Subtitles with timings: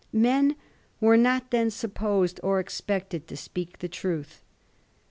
[0.11, 0.55] Men
[0.99, 4.41] were not then supposed or expected to speak the truth.